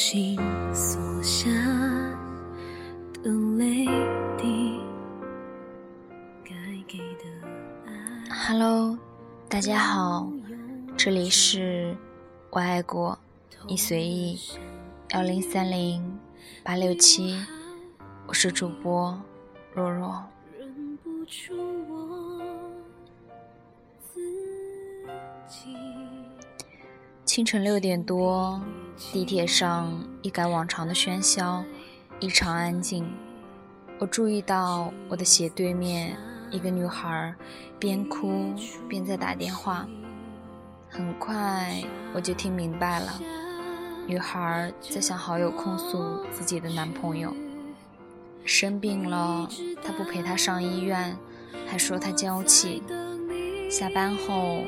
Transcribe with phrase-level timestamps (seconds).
[0.00, 0.34] 重新
[0.74, 1.50] 锁下
[3.22, 3.84] 的泪
[4.38, 4.80] 滴，
[6.42, 6.54] 该
[6.88, 7.26] 给的
[7.84, 8.48] 爱。
[8.48, 8.98] Hello，
[9.46, 10.26] 大家好，
[10.96, 11.94] 这里是
[12.48, 13.18] 我爱过
[13.68, 14.40] 你随意
[15.10, 16.18] 幺零三零
[16.64, 17.36] 八六七，
[18.26, 19.20] 我是主播
[19.74, 20.24] 若若。
[20.58, 21.54] 忍不住
[21.90, 22.42] 我
[24.00, 24.18] 自
[25.46, 25.76] 己。
[27.30, 28.60] 清晨六点多，
[29.12, 31.62] 地铁上一改往常的喧嚣，
[32.18, 33.08] 异常安静。
[34.00, 36.16] 我注意到我的斜对面
[36.50, 37.32] 一个女孩
[37.78, 38.52] 边哭
[38.88, 39.86] 边在打电话。
[40.88, 41.80] 很快
[42.12, 43.22] 我就听明白了，
[44.08, 47.32] 女孩在向好友控诉自己的男朋友
[48.44, 49.48] 生病了，
[49.84, 51.16] 他不陪她上医院，
[51.68, 52.82] 还说她娇气。
[53.70, 54.64] 下班后，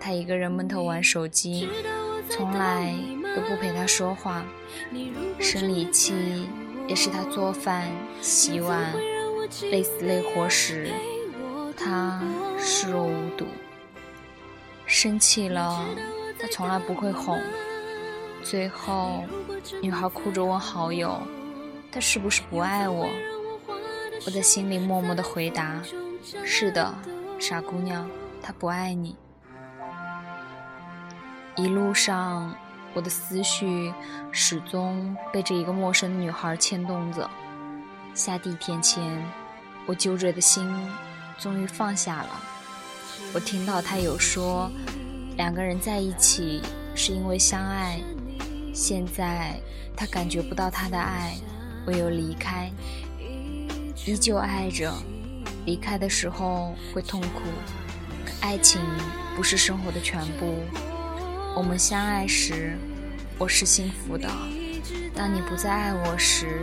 [0.00, 1.68] 他一个人闷头玩手机，
[2.40, 2.94] 从来
[3.36, 4.42] 都不陪她说话。
[5.38, 6.48] 生理期
[6.88, 7.86] 也是他做饭、
[8.22, 8.94] 洗碗，
[9.70, 10.90] 累死累活时，
[11.76, 12.22] 他
[12.58, 13.44] 视若无睹。
[14.86, 15.84] 生气了，
[16.38, 17.38] 他从来不会哄。
[18.42, 19.22] 最后，
[19.82, 21.20] 女孩哭着问好友
[21.92, 23.06] ：“他是不是不爱我？”
[24.24, 25.82] 我在心里默默的回答
[26.42, 26.94] ：“是的，
[27.38, 28.08] 傻姑娘，
[28.40, 29.14] 他不爱你。”
[31.56, 32.54] 一路上，
[32.94, 33.92] 我的思绪
[34.30, 37.28] 始终被这一个陌生女孩牵动着。
[38.14, 39.02] 下地铁前，
[39.86, 40.72] 我揪着的心
[41.38, 42.40] 终于放下了。
[43.34, 44.70] 我听到她有说，
[45.36, 46.62] 两个人在一起
[46.94, 48.00] 是因为相爱。
[48.72, 49.60] 现在
[49.96, 51.34] 她感觉不到他的爱，
[51.86, 52.70] 唯有离开。
[54.06, 54.92] 依旧爱着，
[55.66, 57.42] 离开的时候会痛苦。
[58.40, 58.80] 爱情
[59.36, 60.54] 不是生活的全部。
[61.54, 62.76] 我们相爱时，
[63.36, 64.28] 我是幸福的；
[65.14, 66.62] 当你不再爱我时，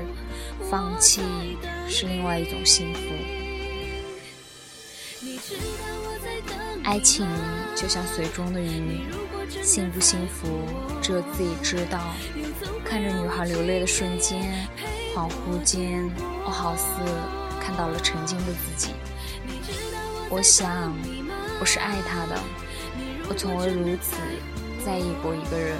[0.70, 1.22] 放弃
[1.88, 3.02] 是另外一种幸福。
[6.84, 7.28] 爱情
[7.76, 9.02] 就像水中的鱼，
[9.62, 10.48] 幸不幸福
[11.02, 12.00] 只有自己知道。
[12.86, 14.68] 看着女孩流泪的瞬间，
[15.14, 16.10] 恍惚间，
[16.46, 16.86] 我好似
[17.60, 18.94] 看到了曾经的自己。
[20.30, 20.94] 我想，
[21.60, 22.42] 我是爱她的，
[23.30, 24.16] 我从未如此。
[24.88, 25.76] 在意过一个人，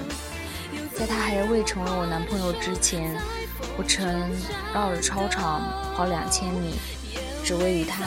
[0.94, 3.18] 在他还未成为我男朋友之前，
[3.78, 4.06] 我曾
[4.74, 5.62] 绕着操场
[5.96, 6.74] 跑两千米，
[7.42, 8.04] 只为与他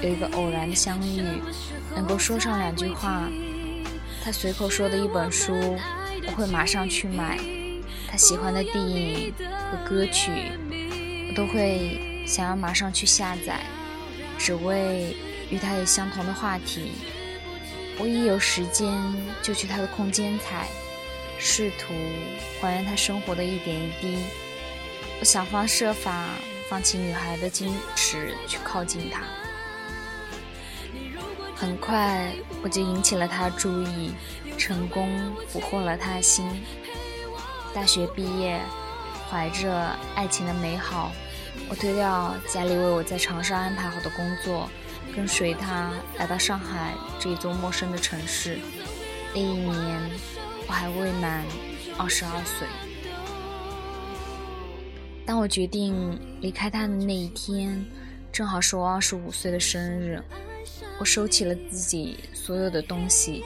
[0.00, 1.20] 有一个偶然的相遇，
[1.94, 3.28] 能够说上两句话。
[4.24, 5.52] 他随口说的一本书，
[6.26, 7.36] 我会马上去买；
[8.10, 9.34] 他喜欢的电影
[9.70, 10.30] 和歌曲，
[11.28, 13.60] 我都会想要马上去下载，
[14.38, 15.14] 只为
[15.50, 16.92] 与他有相同的话题。
[18.00, 18.94] 我一有时间
[19.42, 20.68] 就去他的空间采，
[21.36, 21.92] 试图
[22.60, 24.18] 还原他生活的一点一滴。
[25.18, 26.26] 我想方设法
[26.68, 29.22] 放弃女孩的矜持，去靠近他。
[31.56, 32.32] 很快
[32.62, 34.12] 我就引起了他的注意，
[34.56, 35.10] 成功
[35.48, 36.46] 俘获了他心。
[37.74, 38.60] 大学毕业，
[39.28, 41.10] 怀着爱情的美好，
[41.68, 44.70] 我推掉家里为我在长沙安排好的工作。
[45.14, 48.58] 跟随他来到上海这一座陌生的城市。
[49.34, 50.00] 那一年，
[50.66, 51.44] 我还未满
[51.98, 52.66] 二十二岁。
[55.26, 57.84] 当我决定离开他的那一天，
[58.32, 60.22] 正好是我二十五岁的生日。
[60.98, 63.44] 我收起了自己所有的东西，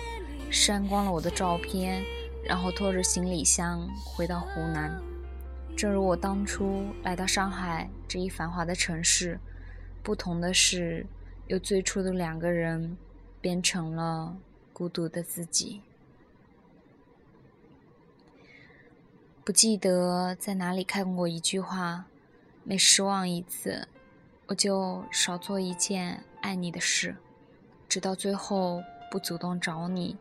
[0.51, 2.03] 删光了我的照片，
[2.45, 4.97] 然后拖着行李箱回到湖南。
[5.77, 9.41] 正如我当初来到上海这一繁华的城市，
[10.03, 11.07] 不同的是。
[11.53, 12.97] 由最初的两个人
[13.39, 14.35] 变成了
[14.73, 15.83] 孤独的自己。
[19.45, 22.07] 不记得在哪里看过一句话：
[22.65, 23.87] 每失望一次，
[24.47, 27.15] 我就少做一件爱你的事，
[27.87, 30.17] 直到最后不主动找你，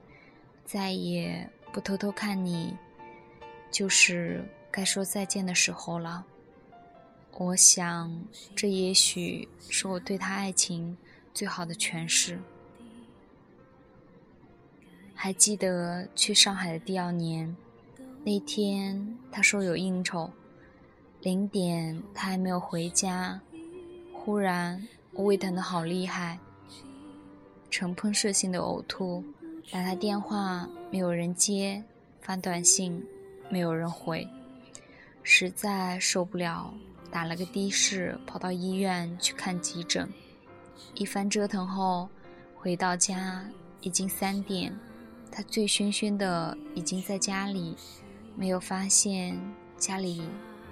[0.66, 2.76] 再也不偷偷看你，
[3.72, 6.26] 就是该说再见的时候了。
[7.38, 8.22] 我想，
[8.54, 10.98] 这也许是我对他爱情。
[11.34, 12.40] 最好的诠释。
[15.14, 17.56] 还记得去上海的第二年，
[18.24, 20.30] 那天他说有应酬，
[21.22, 23.40] 零点他还没有回家，
[24.12, 26.40] 忽然我胃疼的好厉害，
[27.70, 29.24] 呈喷射性的呕吐，
[29.72, 31.84] 打他电话没有人接，
[32.20, 33.06] 发短信
[33.48, 34.28] 没有人回，
[35.22, 36.74] 实在受不了，
[37.12, 40.12] 打了个的士跑到医院去看急诊。
[40.94, 42.10] 一番折腾后，
[42.56, 43.44] 回到家
[43.82, 44.78] 已经三点，
[45.32, 47.76] 他醉醺醺的已经在家里，
[48.36, 49.40] 没有发现
[49.78, 50.22] 家里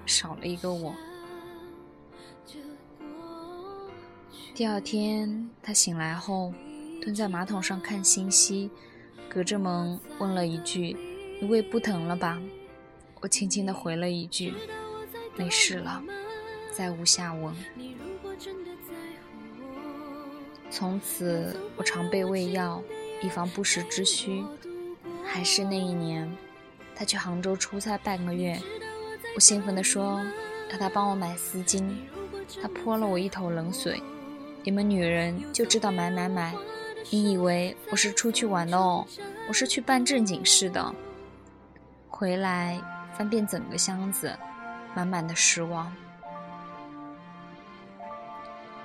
[0.06, 0.94] 少了一个我。
[4.54, 6.54] 第二天，他醒来后，
[7.02, 8.70] 蹲在马桶上看信息，
[9.30, 10.98] 隔着门问了一句
[11.40, 12.42] ：“你胃不疼了吧？”
[13.22, 14.54] 我轻轻地回了一句
[15.38, 16.04] ：“没事了。”
[16.72, 17.54] 再无下文。
[20.72, 22.82] 从此，我常备胃药，
[23.22, 24.44] 以防不时之需。
[25.24, 26.32] 还是那一年，
[26.96, 28.60] 他去杭州出差半个月，
[29.36, 30.26] 我兴奋地说
[30.72, 31.88] 要他帮我买丝巾，
[32.62, 34.02] 他泼了我一头冷水。
[34.64, 36.54] 你们女人就知道买买买，
[37.10, 39.06] 你以为我是出去玩的哦？
[39.48, 40.94] 我是去办正经事的。
[42.08, 42.82] 回来
[43.18, 44.38] 翻遍整个箱子，
[44.94, 45.92] 满满的失望。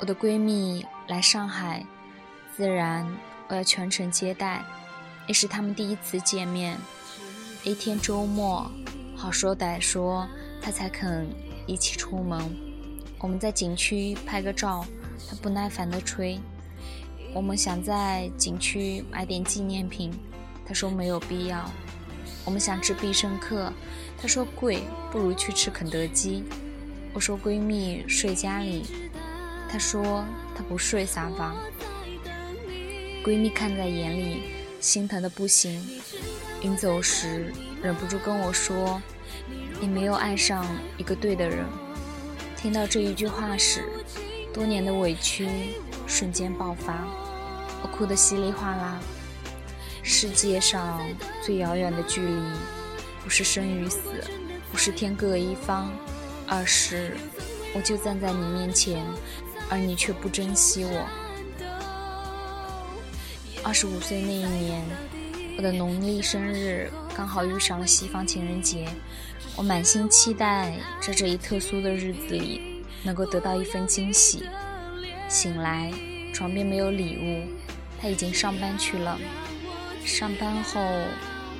[0.00, 1.84] 我的闺蜜来上海，
[2.56, 3.06] 自然
[3.48, 4.64] 我要全程接待，
[5.26, 6.76] 也是他们第一次见面。
[7.62, 8.70] 一天周末，
[9.16, 10.28] 好说歹说，
[10.60, 11.26] 她才肯
[11.66, 12.54] 一起出门。
[13.20, 14.84] 我们在景区拍个照。
[15.26, 16.38] 他不耐烦地催，
[17.32, 20.12] 我们想在景区买点纪念品，
[20.66, 21.70] 他说没有必要。
[22.44, 23.72] 我们想吃必胜客，
[24.20, 26.42] 他说贵，不如去吃肯德基。
[27.14, 28.84] 我说闺蜜睡家里，
[29.74, 30.24] 她说
[30.54, 31.52] 她不睡沙发。
[33.24, 34.42] 闺蜜看在眼里，
[34.80, 35.84] 心疼的不行。
[36.60, 39.02] 临走时忍不住跟我说
[39.82, 40.64] ：“你没有爱上
[40.96, 41.66] 一个对的人。”
[42.56, 43.84] 听到这一句话时。
[44.52, 45.48] 多年的委屈
[46.06, 46.94] 瞬间爆发，
[47.82, 49.00] 我哭得稀里哗啦。
[50.04, 51.04] 世界上
[51.42, 52.40] 最遥远的距离，
[53.24, 53.98] 不是生与死，
[54.70, 55.90] 不是天各一方，
[56.46, 57.16] 而是
[57.74, 59.04] 我就站在你面前，
[59.70, 61.06] 而你却不珍惜我。
[63.62, 64.82] 二十五岁那一年，
[65.56, 68.86] 我的农历生日刚好遇上了西方情人节，
[69.56, 72.72] 我满心期待在这一特殊的日子里。
[73.06, 74.48] 能够得到一份惊喜。
[75.28, 75.92] 醒来，
[76.32, 77.46] 床边没有礼物，
[78.00, 79.20] 他已经上班去了。
[80.06, 80.80] 上班后，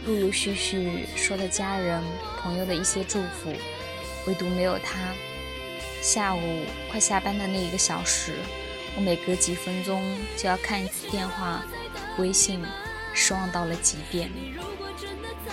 [0.07, 2.03] 陆陆续续说了家人、
[2.41, 3.53] 朋友的一些祝福，
[4.27, 4.99] 唯独没有他。
[6.05, 8.35] 下午快下班的那一个小时，
[8.95, 10.05] 我每隔几分钟
[10.37, 11.65] 就要看一次电话、
[12.19, 12.63] 微信，
[13.15, 14.31] 失望到了极点。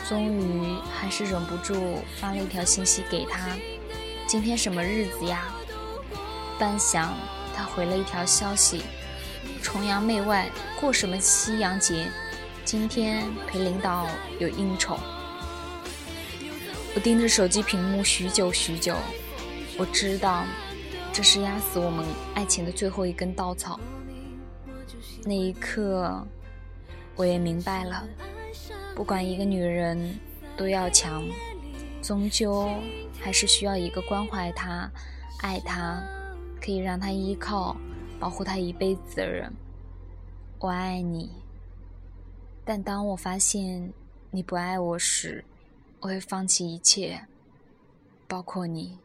[0.10, 3.48] 终于还是忍不住发了一条信息给他
[4.28, 5.48] ：“今天什么日子呀？”
[6.60, 7.12] 半晌，
[7.56, 8.84] 他回了一条消息
[9.64, 10.50] ：“崇洋媚外，
[10.82, 12.12] 过什么西洋节？
[12.66, 14.06] 今天陪领导
[14.38, 15.00] 有应酬。”
[16.94, 18.98] 我盯着手机屏幕许久许久，
[19.82, 20.46] 我知道，
[21.12, 22.06] 这是压死我们
[22.36, 23.80] 爱情的最后一根稻草。
[25.24, 26.24] 那一刻，
[27.16, 28.08] 我也明白了，
[28.96, 30.20] 不管一个女人
[30.56, 31.24] 多要强，
[32.00, 32.70] 终究
[33.20, 34.88] 还是需要一个关怀她、
[35.40, 36.00] 爱她。
[36.62, 37.76] 可以让他依靠、
[38.20, 39.52] 保护他一辈子的人。
[40.60, 41.32] 我爱你，
[42.64, 43.92] 但当我发现
[44.30, 45.44] 你不爱我时，
[46.02, 47.26] 我会放弃一切，
[48.28, 49.00] 包括你。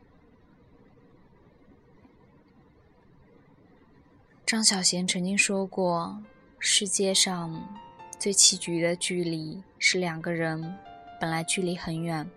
[4.47, 6.23] 张小娴曾经说过
[6.61, 7.69] ：“世界上
[8.17, 10.73] 最崎岖的距离是两个人
[11.21, 12.31] 本来距离很远，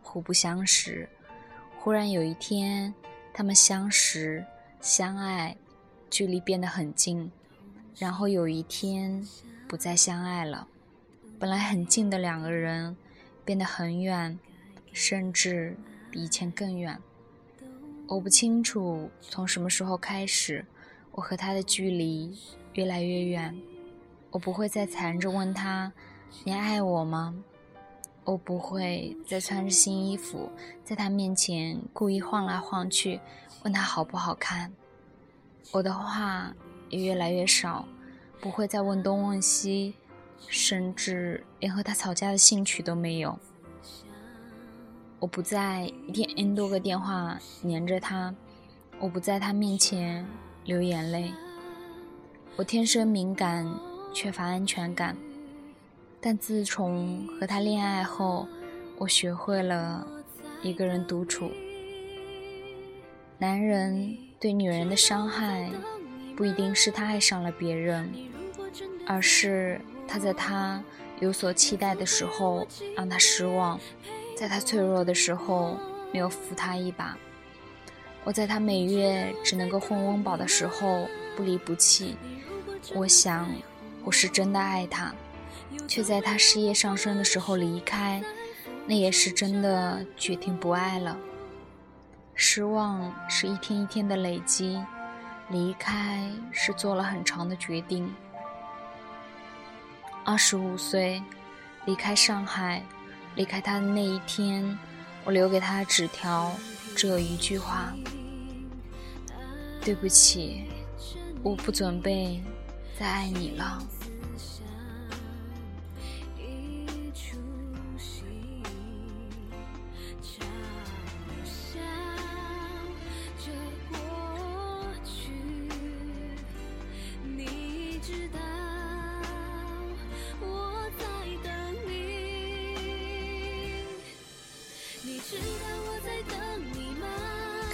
[0.00, 1.08] 互不相识，
[1.76, 2.94] 忽然有一天
[3.34, 4.46] 他们相识。”
[4.80, 5.56] 相爱，
[6.08, 7.32] 距离变得很近，
[7.96, 9.26] 然后有一天
[9.66, 10.68] 不再相爱了。
[11.40, 12.96] 本来很近的两个人，
[13.44, 14.38] 变得很远，
[14.92, 15.76] 甚至
[16.12, 16.96] 比以前更远。
[18.06, 20.64] 我不清楚从什么时候开始，
[21.18, 22.38] 我和他的距离
[22.74, 23.60] 越来越远。
[24.30, 25.92] 我不会再缠着问他
[26.46, 27.34] ：“你爱我吗？”
[28.22, 30.48] 我不会再穿着新衣服，
[30.84, 33.20] 在他面前故意晃来晃去。
[33.64, 34.72] 问他好不好看，
[35.72, 36.54] 我的话
[36.88, 37.84] 也越来越少，
[38.40, 39.94] 不会再问东问西，
[40.46, 43.36] 甚至连和他吵架的兴趣都没有。
[45.18, 48.32] 我不再一天 n 多个电话黏着他，
[49.00, 50.24] 我不在他面前
[50.68, 51.32] 流眼泪。
[52.54, 53.66] 我天生敏感，
[54.12, 55.16] 缺乏安全感，
[56.20, 58.46] 但自从和他恋爱后，
[58.98, 60.06] 我学会了
[60.60, 61.50] 一个人独处。
[63.38, 65.70] 男人对女人的伤害，
[66.36, 68.12] 不一定是他爱上了别人，
[69.06, 70.84] 而是他在他
[71.20, 73.80] 有所期待的时候让他失望，
[74.36, 75.78] 在他脆弱的时候
[76.12, 77.16] 没有扶他一把。
[78.24, 82.16] 我在他每月只能够混温饱的时候不离不弃。
[82.94, 83.48] 我想
[84.04, 85.14] 我是真的爱他，
[85.86, 88.22] 却在他事业上升的时候离开。
[88.86, 91.14] 那也是真的决定不爱了。
[92.34, 94.82] 失望是一天一天的累积，
[95.50, 98.10] 离开是做了很长的决定。
[100.24, 101.22] 二十五岁
[101.84, 102.82] 离开上海，
[103.34, 104.78] 离开他的那一天，
[105.24, 106.50] 我留给他的纸条
[106.98, 107.94] 只有一句话：
[109.84, 110.64] 对不起，
[111.44, 112.42] 我不准备
[112.98, 113.80] 再爱你了。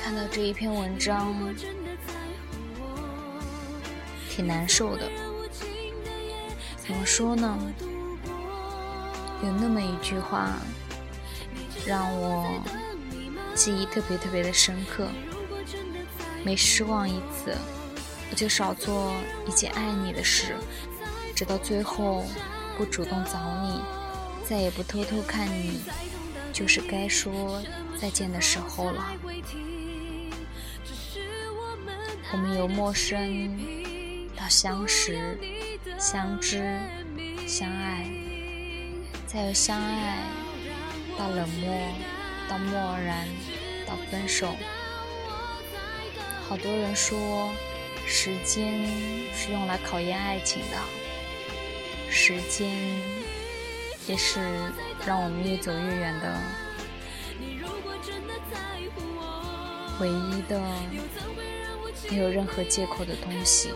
[0.04, 1.34] 看到这一篇文章，
[4.28, 5.10] 挺难受的。
[6.76, 7.58] 怎么说呢？
[9.42, 10.58] 有那么一句话，
[11.86, 12.62] 让我
[13.54, 15.08] 记忆特别特别的深刻。
[16.44, 17.56] 每失望一次，
[18.30, 19.14] 我就少做
[19.46, 20.54] 一件爱你的事，
[21.34, 22.26] 直到最后
[22.76, 23.80] 不主动找你，
[24.46, 25.80] 再也不偷偷看你，
[26.52, 27.62] 就是该说
[27.98, 29.02] 再见的时候了。
[32.32, 33.56] 我们由陌生
[34.36, 35.38] 到相识、
[35.98, 36.78] 相知、
[37.46, 38.06] 相爱，
[39.26, 40.18] 再由相爱
[41.16, 41.94] 到冷漠，
[42.48, 43.28] 到漠然，
[43.86, 44.56] 到分手。
[46.48, 47.50] 好多人说，
[48.06, 48.84] 时间
[49.32, 50.76] 是用来考验爱情的，
[52.10, 52.68] 时间
[54.08, 54.40] 也是
[55.06, 56.36] 让我们越走越远的
[60.00, 60.60] 唯一的。
[62.10, 63.70] 没有任何借口的东西。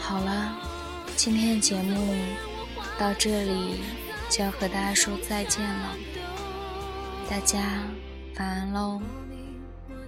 [0.00, 0.56] 好了，
[1.16, 2.14] 今天的节目
[2.98, 3.80] 到这里
[4.30, 5.94] 就要和大家说再见了，
[7.28, 7.58] 大家
[8.38, 9.00] 晚安喽，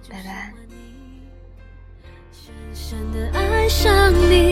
[0.09, 0.51] 拜拜。
[2.31, 4.50] 深深的爱上你，